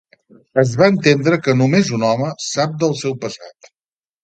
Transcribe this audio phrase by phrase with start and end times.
[0.61, 3.73] Es va entendre que "només un home" sap del seu passat.